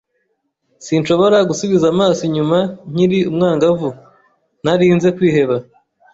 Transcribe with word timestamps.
Sinshobora 0.85 1.37
gusubiza 1.49 1.85
amaso 1.93 2.21
inyuma 2.29 2.57
nkiri 2.91 3.19
umwangavu 3.29 3.89
ntarinze 4.63 5.07
kwiheba. 5.17 5.55